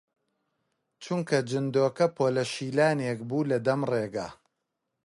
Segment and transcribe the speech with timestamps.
[1.03, 4.27] چونکە جندۆکە پۆلە شیلانێک بوو لە دەم ڕێگە